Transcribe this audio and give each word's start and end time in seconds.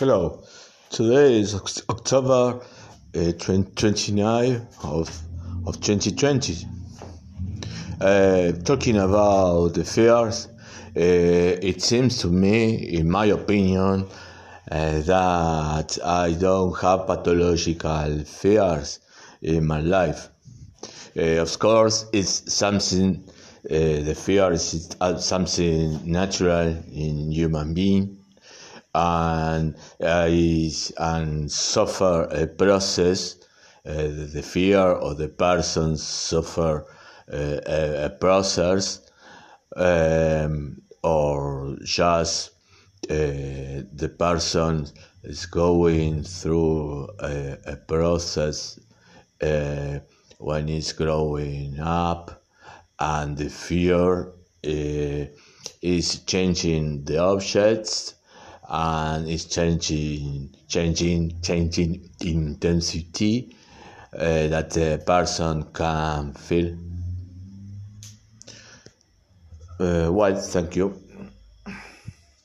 Hello, 0.00 0.42
today 0.88 1.40
is 1.40 1.54
October 1.90 2.64
uh, 3.14 3.32
29 3.32 4.66
of, 4.82 5.20
of 5.66 5.78
2020. 5.78 6.56
Uh, 8.00 8.52
talking 8.64 8.96
about 8.96 9.74
the 9.74 9.84
fears, 9.84 10.46
uh, 10.46 10.50
it 10.96 11.82
seems 11.82 12.16
to 12.16 12.28
me, 12.28 12.76
in 12.76 13.10
my 13.10 13.26
opinion, 13.26 14.06
uh, 14.70 15.00
that 15.02 15.98
I 16.02 16.32
don't 16.32 16.80
have 16.80 17.06
pathological 17.06 18.24
fears 18.24 19.00
in 19.42 19.66
my 19.66 19.82
life. 19.82 20.30
Uh, 21.14 21.42
of 21.42 21.58
course, 21.58 22.06
it's 22.14 22.50
something, 22.50 23.22
uh, 23.66 23.68
the 23.68 24.14
fear 24.16 24.50
is 24.52 24.96
something 25.18 26.10
natural 26.10 26.68
in 26.90 27.30
human 27.30 27.74
being 27.74 28.19
and 28.94 29.76
uh, 30.00 30.28
and 30.98 31.50
suffer 31.50 32.24
a 32.30 32.46
process, 32.46 33.36
uh, 33.86 33.92
the 33.92 34.42
fear 34.44 34.78
of 34.78 35.18
the 35.18 35.28
person 35.28 35.96
suffer 35.96 36.86
uh, 37.32 37.60
a, 37.66 38.04
a, 38.06 38.10
process, 38.10 39.00
um, 39.76 40.82
or 41.04 41.76
just 41.84 42.50
uh, 43.08 43.86
the 43.92 44.12
person 44.18 44.86
is 45.22 45.46
going 45.46 46.24
through 46.24 47.08
a, 47.20 47.58
a 47.66 47.76
process 47.76 48.80
uh, 49.40 50.00
when 50.38 50.68
it's 50.68 50.92
growing 50.92 51.78
up, 51.78 52.42
and 52.98 53.36
the 53.36 53.48
fear 53.48 54.32
uh, 54.66 55.26
is 55.80 56.18
changing 56.26 57.04
the 57.04 57.18
objects 57.18 58.14
and 58.70 59.28
it's 59.28 59.46
changing, 59.46 60.54
changing, 60.68 61.40
changing 61.42 62.08
intensity 62.20 63.56
uh, 64.14 64.46
that 64.46 64.70
the 64.70 65.02
person 65.04 65.64
can 65.72 66.32
feel. 66.34 66.76
Uh, 69.80 70.10
well, 70.12 70.36
thank 70.36 70.76
you. 70.76 71.09